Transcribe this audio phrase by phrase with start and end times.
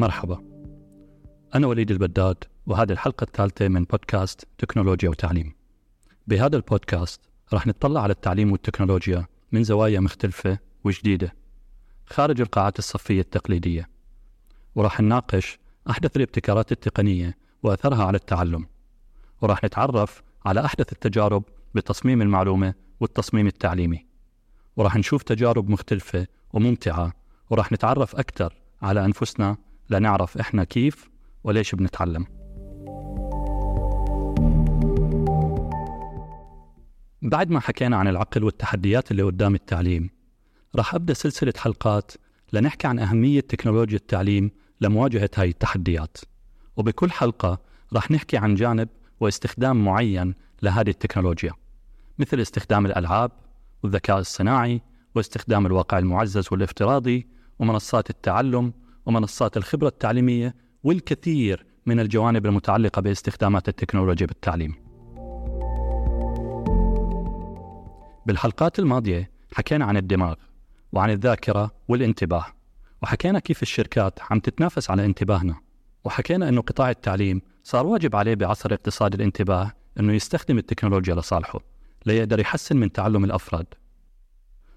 [0.00, 0.42] مرحبا.
[1.54, 5.54] أنا وليد البداد وهذه الحلقة الثالثة من بودكاست تكنولوجيا وتعليم.
[6.26, 7.20] بهذا البودكاست
[7.52, 11.34] راح نطلع على التعليم والتكنولوجيا من زوايا مختلفة وجديدة
[12.06, 13.88] خارج القاعات الصفية التقليدية.
[14.74, 15.58] وراح نناقش
[15.90, 18.66] أحدث الابتكارات التقنية وأثرها على التعلم.
[19.40, 21.44] وراح نتعرف على أحدث التجارب
[21.74, 24.06] بتصميم المعلومة والتصميم التعليمي.
[24.76, 27.12] وراح نشوف تجارب مختلفة وممتعة
[27.50, 29.56] وراح نتعرف أكثر على أنفسنا
[29.90, 31.10] لنعرف إحنا كيف
[31.44, 32.26] وليش بنتعلم.
[37.22, 40.10] بعد ما حكينا عن العقل والتحديات اللي قدام التعليم
[40.76, 42.12] راح أبدأ سلسلة حلقات
[42.52, 44.50] لنحكي عن أهمية تكنولوجيا التعليم
[44.80, 46.18] لمواجهة هاي التحديات.
[46.76, 47.58] وبكل حلقة
[47.92, 48.88] راح نحكي عن جانب
[49.20, 51.52] واستخدام معين لهذه التكنولوجيا
[52.18, 53.30] مثل استخدام الألعاب
[53.82, 54.82] والذكاء الصناعي
[55.14, 57.26] واستخدام الواقع المعزز والافتراضي
[57.58, 58.72] ومنصات التعلم
[59.06, 64.74] ومنصات الخبرة التعليمية والكثير من الجوانب المتعلقة باستخدامات التكنولوجيا بالتعليم.
[68.26, 70.34] بالحلقات الماضية حكينا عن الدماغ
[70.92, 72.46] وعن الذاكرة والانتباه
[73.02, 75.56] وحكينا كيف الشركات عم تتنافس على انتباهنا
[76.04, 81.60] وحكينا أنه قطاع التعليم صار واجب عليه بعصر اقتصاد الانتباه أنه يستخدم التكنولوجيا لصالحه
[82.06, 83.66] ليقدر يحسن من تعلم الأفراد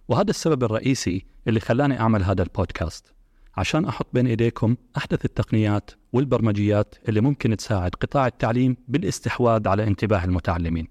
[0.07, 3.12] وهذا السبب الرئيسي اللي خلاني أعمل هذا البودكاست
[3.57, 10.25] عشان أحط بين إيديكم أحدث التقنيات والبرمجيات اللي ممكن تساعد قطاع التعليم بالاستحواذ على انتباه
[10.25, 10.87] المتعلمين.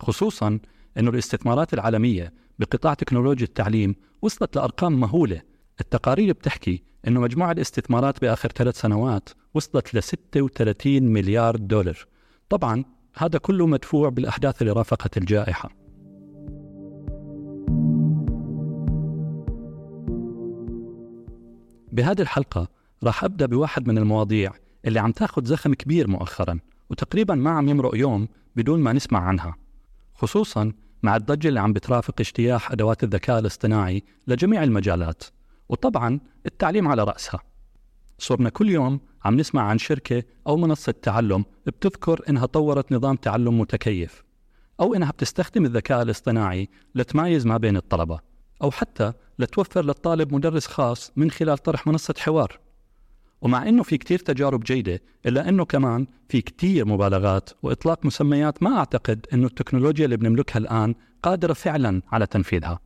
[0.00, 0.58] خصوصا
[0.98, 5.42] أنه الاستثمارات العالمية بقطاع تكنولوجيا التعليم وصلت لأرقام مهولة.
[5.80, 12.06] التقارير بتحكي أنه مجموع الاستثمارات بآخر ثلاث سنوات وصلت ل 36 مليار دولار.
[12.48, 12.84] طبعا
[13.16, 15.85] هذا كله مدفوع بالأحداث اللي رافقت الجائحة.
[21.96, 22.68] بهذه الحلقة
[23.04, 24.52] راح أبدأ بواحد من المواضيع
[24.84, 26.58] اللي عم تاخذ زخم كبير مؤخرا
[26.90, 29.56] وتقريبا ما عم يمرق يوم بدون ما نسمع عنها
[30.14, 35.22] خصوصا مع الضجة اللي عم بترافق اجتياح أدوات الذكاء الاصطناعي لجميع المجالات
[35.68, 37.40] وطبعا التعليم على رأسها.
[38.18, 43.60] صرنا كل يوم عم نسمع عن شركة أو منصة تعلم بتذكر إنها طورت نظام تعلم
[43.60, 44.24] متكيف
[44.80, 48.20] أو إنها بتستخدم الذكاء الاصطناعي لتمايز ما بين الطلبة.
[48.62, 52.58] أو حتى لتوفر للطالب مدرس خاص من خلال طرح منصة حوار.
[53.40, 58.78] ومع أنه في كتير تجارب جيدة إلا أنه كمان في كتير مبالغات وإطلاق مسميات ما
[58.78, 62.80] أعتقد أنه التكنولوجيا اللي بنملكها الآن قادرة فعلا على تنفيذها.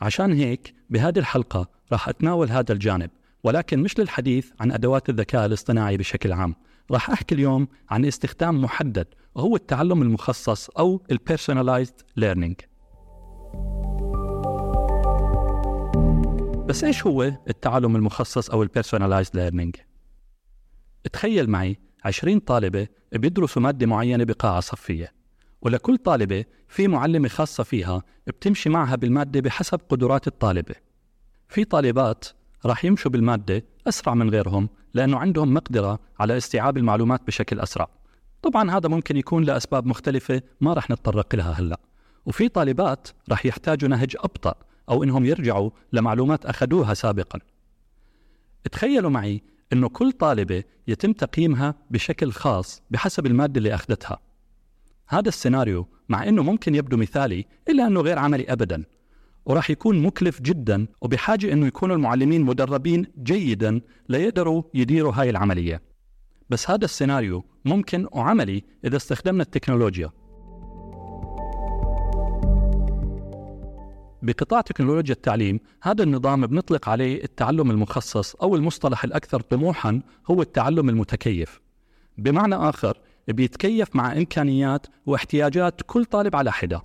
[0.00, 3.10] عشان هيك بهذه الحلقة راح أتناول هذا الجانب
[3.44, 6.54] ولكن مش للحديث عن أدوات الذكاء الاصطناعي بشكل عام.
[6.90, 12.67] راح أحكي اليوم عن استخدام محدد وهو التعلم المخصص أو personalized learning.
[16.68, 19.76] بس إيش هو التعلم المخصص أو ال personalized learning
[21.12, 25.12] تخيل معي 20 طالبة بيدرسوا مادة معينة بقاعة صفية
[25.62, 30.74] ولكل طالبة في معلمة خاصة فيها بتمشي معها بالمادة بحسب قدرات الطالبة.
[31.48, 32.24] في طالبات
[32.66, 37.88] راح يمشوا بالمادة أسرع من غيرهم لأنه عندهم مقدرة على استيعاب المعلومات بشكل أسرع.
[38.42, 41.80] طبعا هذا ممكن يكون لأسباب مختلفة ما راح نتطرق لها هلأ.
[42.26, 44.67] وفي طالبات راح يحتاجوا نهج أبطأ.
[44.90, 47.38] أو إنهم يرجعوا لمعلومات أخذوها سابقا.
[48.72, 54.18] تخيلوا معي أنه كل طالبة يتم تقييمها بشكل خاص بحسب المادة اللي أخذتها.
[55.08, 58.84] هذا السيناريو مع أنه ممكن يبدو مثالي إلا أنه غير عملي أبدا
[59.46, 65.82] وراح يكون مكلف جدا وبحاجة أنه يكونوا المعلمين مدربين جيدا ليقدروا يديروا هاي العملية.
[66.50, 70.10] بس هذا السيناريو ممكن وعملي إذا استخدمنا التكنولوجيا.
[74.22, 80.88] بقطاع تكنولوجيا التعليم هذا النظام بنطلق عليه التعلم المخصص أو المصطلح الأكثر طموحا هو التعلم
[80.88, 81.60] المتكيف.
[82.18, 86.82] بمعنى آخر بيتكيف مع إمكانيات واحتياجات كل طالب على حدة.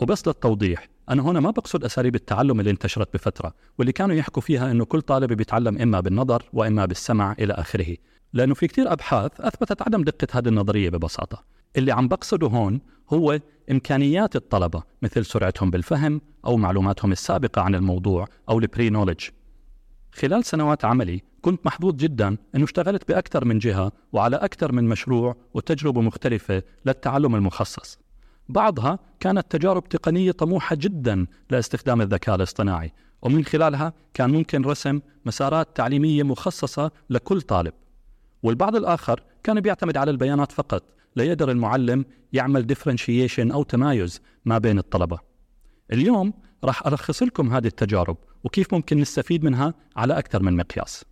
[0.00, 4.70] وبس للتوضيح أنا هنا ما بقصد أساليب التعلم اللي انتشرت بفترة واللي كانوا يحكوا فيها
[4.70, 7.96] أنه كل طالب بيتعلم إما بالنظر وإما بالسمع إلى آخره.
[8.32, 11.44] لأنه في كتير أبحاث أثبتت عدم دقة هذه النظرية ببساطة.
[11.76, 12.80] اللي عم بقصده هون
[13.12, 13.40] هو
[13.70, 19.28] إمكانيات الطلبة مثل سرعتهم بالفهم أو معلوماتهم السابقة عن الموضوع أو البري نولج
[20.12, 25.36] خلال سنوات عملي كنت محظوظ جدا أنه اشتغلت بأكثر من جهة وعلى أكثر من مشروع
[25.54, 27.98] وتجربة مختلفة للتعلم المخصص.
[28.48, 32.92] بعضها كانت تجارب تقنية طموحة جدا لاستخدام الذكاء الاصطناعي
[33.22, 37.72] ومن خلالها كان ممكن رسم مسارات تعليمية مخصصة لكل طالب.
[38.42, 40.82] والبعض الآخر كان بيعتمد على البيانات فقط
[41.16, 45.18] ليقدر المعلم يعمل ديفرنشيشن أو تمايز ما بين الطلبة.
[45.92, 46.32] اليوم
[46.64, 51.04] راح ألخص لكم هذه التجارب وكيف ممكن نستفيد منها على أكثر من مقياس.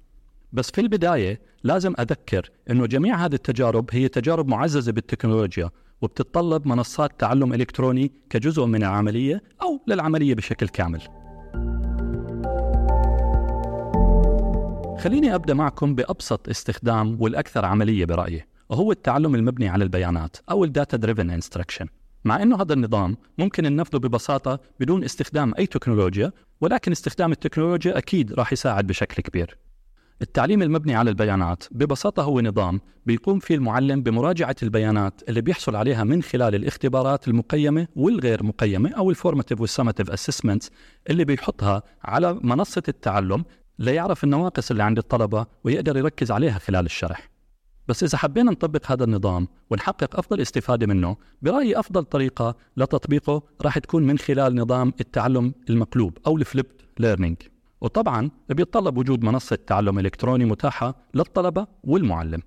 [0.52, 5.70] بس في البداية لازم أذكر أنه جميع هذه التجارب هي تجارب معززة بالتكنولوجيا
[6.02, 11.00] وبتتطلب منصات تعلم إلكتروني كجزء من العملية أو للعملية بشكل كامل.
[14.98, 18.44] خليني أبدأ معكم بأبسط استخدام والأكثر عملية برأيي.
[18.68, 21.86] وهو التعلم المبني على البيانات أو ال data driven instruction
[22.24, 28.32] مع إنه هذا النظام ممكن ننفذه ببساطة بدون استخدام أي تكنولوجيا ولكن استخدام التكنولوجيا أكيد
[28.32, 29.58] راح يساعد بشكل كبير.
[30.22, 36.04] التعليم المبني على البيانات ببساطة هو نظام بيقوم فيه المعلم بمراجعة البيانات اللي بيحصل عليها
[36.04, 40.70] من خلال الاختبارات المقيمة والغير مقيمة أو ال formative وال summative assessments
[41.10, 43.44] اللي بيحطها على منصة التعلم
[43.78, 47.37] ليعرف النواقص اللي عند الطلبة ويقدر يركز عليها خلال الشرح.
[47.88, 53.78] بس إذا حبينا نطبق هذا النظام ونحقق أفضل استفادة منه برأيي أفضل طريقة لتطبيقه راح
[53.78, 57.36] تكون من خلال نظام التعلم المقلوب أو الفليبد ليرنينج.
[57.80, 62.42] وطبعا بيتطلب وجود منصة تعلم إلكتروني متاحة للطلبة والمعلم.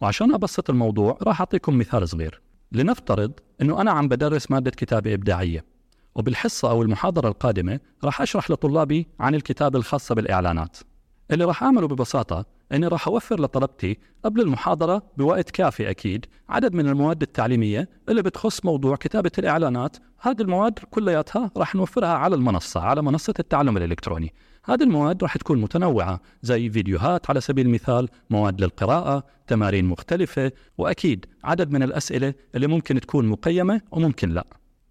[0.00, 2.40] وعشان أبسط الموضوع راح أعطيكم مثال صغير.
[2.72, 3.32] لنفترض
[3.62, 5.64] أنه أنا عم بدرس مادة كتابة إبداعية
[6.14, 10.76] وبالحصة أو المحاضرة القادمة راح أشرح لطلابي عن الكتابة الخاصة بالإعلانات.
[11.30, 16.88] اللي راح أعمله ببساطة أني راح أوفر لطلبتي قبل المحاضرة بوقت كافي أكيد عدد من
[16.88, 19.96] المواد التعليمية اللي بتخص موضوع كتابة الإعلانات.
[20.20, 24.34] هذه المواد كلياتها راح نوفرها على المنصة على منصة التعلم الإلكتروني.
[24.64, 31.26] هذه المواد راح تكون متنوعة زي فيديوهات على سبيل المثال مواد للقراءة تمارين مختلفة وأكيد
[31.44, 34.46] عدد من الأسئلة اللي ممكن تكون مقيمة وممكن لا.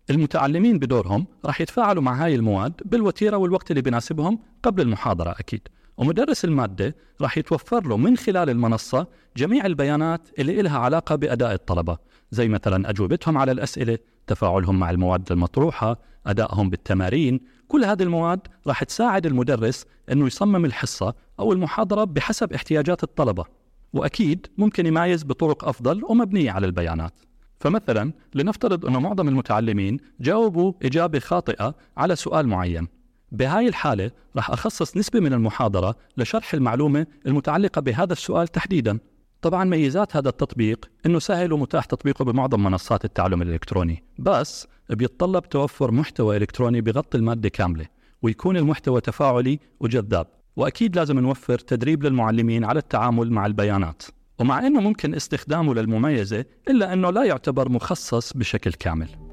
[0.09, 5.68] المتعلمين بدورهم راح يتفاعلوا مع هاي المواد بالوتيرة والوقت اللي بيناسبهم قبل المحاضرة أكيد.
[5.98, 9.07] ومدرس المادة راح يتوفر له من خلال المنصة
[9.38, 11.98] جميع البيانات اللي إلها علاقة بأداء الطلبة
[12.31, 13.98] زي مثلا أجوبتهم على الأسئلة
[14.28, 21.13] تفاعلهم مع المواد المطروحة أدائهم بالتمارين كل هذه المواد راح تساعد المدرس أنه يصمم الحصة
[21.40, 23.45] أو المحاضرة بحسب احتياجات الطلبة.
[23.94, 27.19] وأكيد ممكن يميز بطرق أفضل ومبنية على البيانات.
[27.60, 32.88] فمثلا لنفترض أنه معظم المتعلمين جاوبوا إجابة خاطئة على سؤال معين.
[33.33, 39.00] بهاي الحالة رح أخصص نسبة من المحاضرة لشرح المعلومة المتعلقة بهذا السؤال تحديدا.
[39.41, 45.91] طبعا ميزات هذا التطبيق إنه سهل ومتاح تطبيقه بمعظم منصات التعلم الإلكتروني بس بيتطلب توفر
[45.91, 47.85] محتوى إلكتروني بغطي المادة كاملة
[48.21, 50.27] ويكون المحتوى تفاعلي وجذاب.
[50.56, 54.03] وأكيد لازم نوفر تدريب للمعلمين على التعامل مع البيانات.
[54.39, 59.32] ومع إنه ممكن استخدامه للمميزة إلا إنه لا يعتبر مخصص بشكل كامل.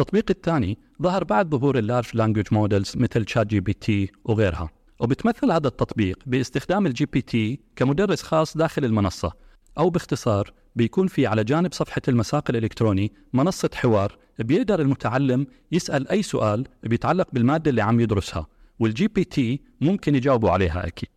[0.00, 4.70] التطبيق الثاني ظهر بعد ظهور ال large language models مثل ChatGPT وغيرها.
[5.00, 9.32] وبتمثل هذا التطبيق باستخدام ال GPT كمدرس خاص داخل المنصة
[9.78, 16.22] أو باختصار بيكون في على جانب صفحة المساق الإلكتروني منصة حوار بيقدر المتعلم يسأل أي
[16.22, 18.46] سؤال بيتعلق بالمادة اللي عم يدرسها
[18.78, 21.10] وال GPT ممكن يجاوبوا عليها أكيد.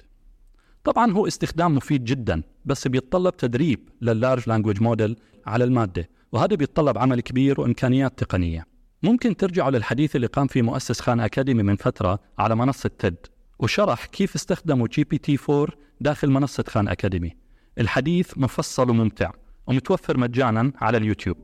[0.84, 5.16] طبعا هو استخدام مفيد جدا بس بيتطلب تدريب لل large language model
[5.46, 8.69] على المادة وهذا بيتطلب عمل كبير وإمكانيات تقنية.
[9.04, 13.16] ممكن ترجعوا للحديث اللي قام فيه مؤسس Khan Academy من فترة على منصة TED
[13.60, 15.68] وشرح كيف استخدموا GPT 4
[16.02, 17.36] داخل منصة خان أكاديمي.
[17.78, 19.32] الحديث مفصل وممتع
[19.68, 21.38] ومتوفر مجانا على اليوتيوب.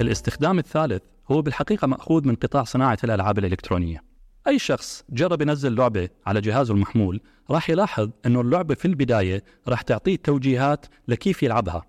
[0.00, 4.02] الاستخدام الثالث هو بالحقيقة مأخوذ من قطاع صناعة الألعاب الإلكترونية.
[4.46, 7.20] أي شخص جرب ينزل لعبة على جهازه المحمول
[7.50, 11.82] راح يلاحظ أنه اللعبة في البداية راح تعطيه توجيهات لكيف يلعبها.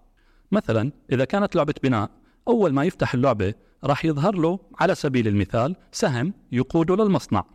[0.51, 5.75] مثلا إذا كانت لعبة بناء أول ما يفتح اللعبة راح يظهر له على سبيل المثال
[5.91, 7.45] سهم يقوده للمصنع.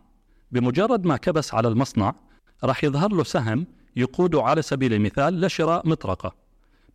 [0.51, 2.15] بمجرد ما كبس على المصنع
[2.63, 6.35] راح يظهر له سهم يقوده على سبيل المثال لشراء مطرقة.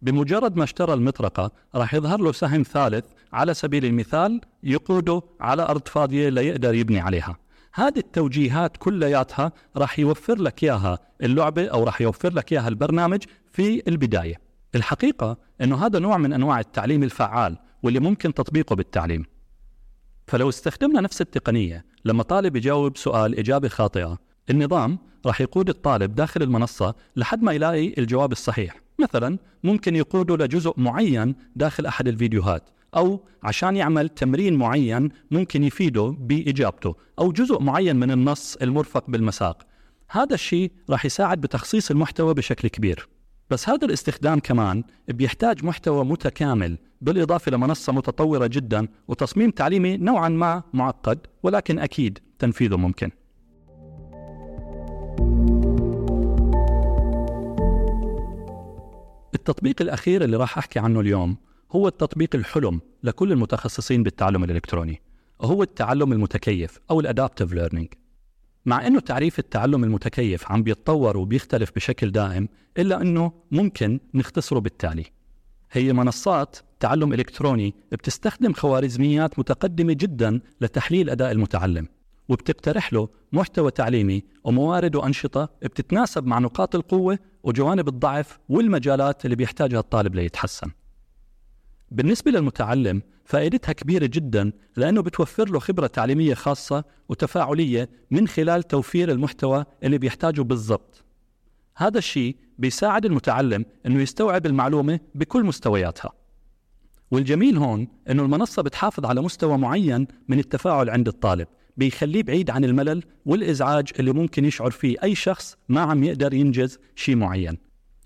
[0.03, 5.89] بمجرد ما اشترى المطرقة راح يظهر له سهم ثالث على سبيل المثال يقوده على أرض
[5.89, 7.37] فاضية ليقدر يبني عليها.
[7.75, 13.23] هذه التوجيهات كلياتها راح يوفر لك إياها اللعبة أو راح يوفر لك إياها البرنامج
[13.53, 14.35] في البداية.
[14.75, 19.25] الحقيقة إنه هذا نوع من أنواع التعليم الفعال واللي ممكن تطبيقه بالتعليم.
[20.27, 24.19] فلو استخدمنا نفس التقنية لما طالب يجاوب سؤال إجابة خاطئة،
[24.51, 28.81] النظام راح يقود الطالب داخل المنصة لحد ما يلاقي الجواب الصحيح.
[28.99, 32.63] مثلا ممكن يقوده لجزء معين داخل أحد الفيديوهات
[32.97, 39.67] أو عشان يعمل تمرين معين ممكن يفيده بإجابته أو جزء معين من النص المرفق بالمساق
[40.11, 43.09] هذا الشيء راح يساعد بتخصيص المحتوى بشكل كبير
[43.51, 50.63] بس هذا الاستخدام كمان بيحتاج محتوى متكامل بالإضافة لمنصة متطورة جدا وتصميم تعليمي نوعا ما
[50.73, 53.11] معقد ولكن أكيد تنفيذه ممكن.
[59.35, 61.37] التطبيق الأخير اللي راح أحكي عنه اليوم
[61.73, 65.03] هو التطبيق الحلم لكل المتخصصين بالتعلم الإلكتروني
[65.41, 67.89] وهو التعلم المتكيف أو الأدابتيف ليرنينج
[68.67, 75.05] مع أنه تعريف التعلم المتكيف عم بيتطور وبيختلف بشكل دائم إلا أنه ممكن نختصره بالتالي.
[75.73, 81.89] هي منصات تعلم إلكتروني بتستخدم خوارزميات متقدمة جدا لتحليل أداء المتعلم
[82.29, 89.79] وبتقترح له محتوى تعليمي وموارد وأنشطة بتتناسب مع نقاط القوة وجوانب الضعف والمجالات اللي بيحتاجها
[89.79, 90.71] الطالب ليتحسن.
[91.91, 99.11] بالنسبة للمتعلم فائدتها كبيرة جدا لأنه بتوفر له خبرة تعليمية خاصة وتفاعلية من خلال توفير
[99.11, 101.05] المحتوى اللي بيحتاجه بالضبط.
[101.77, 106.13] هذا الشيء بيساعد المتعلم أنه يستوعب المعلومة بكل مستوياتها.
[107.11, 112.65] والجميل هون أنه المنصة بتحافظ على مستوى معين من التفاعل عند الطالب بيخليه بعيد عن
[112.65, 117.59] الملل والإزعاج اللي ممكن يشعر فيه أي شخص ما عم يقدر ينجز شيء معين.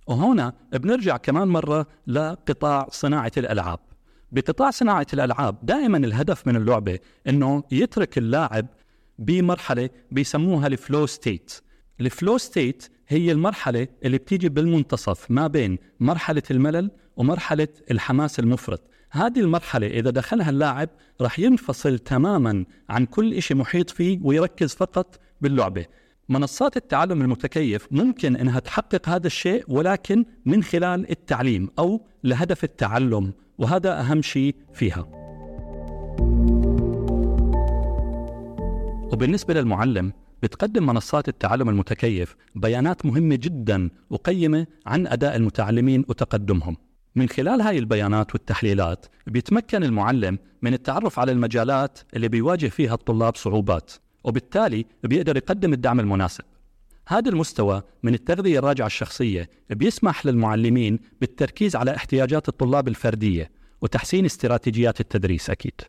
[0.06, 3.78] وهنا بنرجع كمان مرة لقطاع صناعة الألعاب.
[4.32, 8.66] بقطاع صناعة الألعاب دائما الهدف من اللعبة أنه يترك اللاعب
[9.18, 11.60] بمرحلة بيسموها ال flow state.
[12.00, 18.90] ال flow state هي المرحلة اللي بتيجي بالمنتصف ما بين مرحلة الملل ومرحلة الحماس المفرط.
[19.10, 20.88] هذه المرحلة إذا دخلها اللاعب
[21.20, 25.86] رح ينفصل تماما عن كل شيء محيط فيه ويركز فقط باللعبة.
[26.28, 33.32] منصات التعلم المتكيف ممكن إنها تحقق هذا الشيء ولكن من خلال التعليم أو لهدف التعلم.
[33.58, 35.08] وهذا أهم شيء فيها.
[39.12, 40.12] وبالنسبة للمعلم
[40.42, 46.76] بتقدم منصات التعلم المتكيف بيانات مهمة جدا وقيمة عن أداء المتعلمين وتقدمهم.
[47.16, 53.36] من خلال هاي البيانات والتحليلات بيتمكن المعلم من التعرف على المجالات اللي بيواجه فيها الطلاب
[53.36, 53.92] صعوبات
[54.24, 56.44] وبالتالي بيقدر يقدم الدعم المناسب
[57.10, 63.50] هذا المستوى من التغذية الراجعة الشخصية بيسمح للمعلمين بالتركيز على احتياجات الطلاب الفردية
[63.80, 65.80] وتحسين استراتيجيات التدريس أكيد.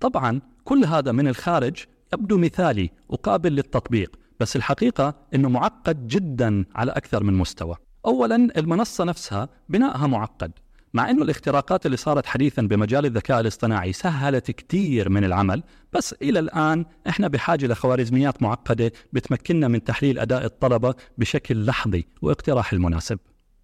[0.00, 6.92] طبعا كل هذا من الخارج يبدو مثالي وقابل للتطبيق بس الحقيقة أنه معقد جدا على
[6.92, 7.76] أكثر من مستوى.
[8.06, 10.52] أولا المنصة نفسها بنائها معقد.
[10.96, 15.62] مع أنه الاختراقات اللي صارت حديثا بمجال الذكاء الاصطناعي سهلت كثير من العمل
[15.92, 22.72] بس إلى الآن إحنا بحاجة لخوارزميات معقدة بتمكننا من تحليل أداء الطلبة بشكل لحظي واقتراح
[22.72, 23.18] المناسب.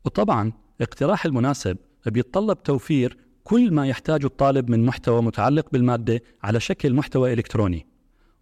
[0.05, 6.95] وطبعا اقتراح المناسب بيتطلب توفير كل ما يحتاجه الطالب من محتوى متعلق بالمادة على شكل
[6.95, 7.87] محتوى إلكتروني.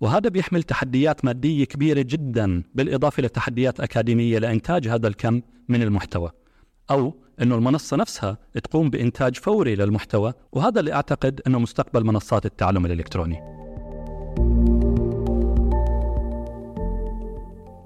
[0.00, 6.30] وهذا بيحمل تحديات مادية كبيرة جدا بالإضافة لتحديات أكاديمية لإنتاج هذا الكم من المحتوى.
[6.90, 12.86] أو أنه المنصة نفسها تقوم بإنتاج فوري للمحتوى وهذا اللي أعتقد أنه مستقبل منصات التعلم
[12.86, 13.40] الإلكتروني.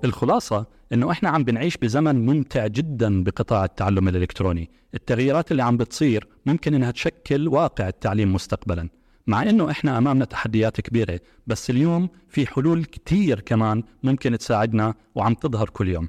[0.05, 6.29] الخلاصة إنه إحنا عم بنعيش بزمن ممتع جدا بقطاع التعلم الإلكتروني، التغييرات اللي عم بتصير
[6.47, 8.89] ممكن إنها تشكل واقع التعليم مستقبلا،
[9.27, 15.35] مع إنه إحنا أمامنا تحديات كبيرة، بس اليوم في حلول كتير كمان ممكن تساعدنا وعم
[15.35, 16.09] تظهر كل يوم.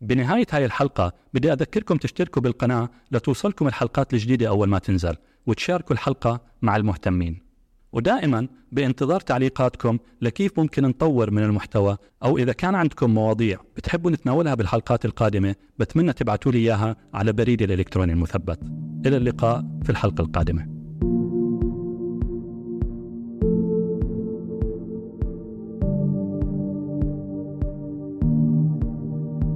[0.00, 6.40] بنهاية هاي الحلقة بدي أذكركم تشتركوا بالقناة لتوصلكم الحلقات الجديدة أول ما تنزل وتشاركوا الحلقة
[6.62, 7.46] مع المهتمين.
[7.92, 14.54] ودائما بانتظار تعليقاتكم لكيف ممكن نطور من المحتوى أو إذا كان عندكم مواضيع بتحبوا نتناولها
[14.54, 18.58] بالحلقات القادمة بتمنى تبعتوا لي إياها على بريدي الإلكتروني المثبت.
[19.06, 20.75] إلى اللقاء في الحلقة القادمة.